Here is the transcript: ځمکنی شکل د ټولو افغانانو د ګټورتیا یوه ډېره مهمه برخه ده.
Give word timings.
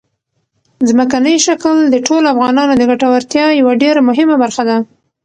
ځمکنی 0.89 1.35
شکل 1.45 1.75
د 1.89 1.95
ټولو 2.07 2.25
افغانانو 2.33 2.73
د 2.77 2.83
ګټورتیا 2.91 3.45
یوه 3.61 3.73
ډېره 3.83 4.01
مهمه 4.09 4.35
برخه 4.43 4.63
ده. 4.69 4.77